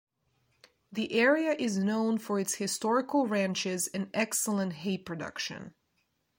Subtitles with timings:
[0.91, 5.75] The area is known for its historical ranches and excellent hay production.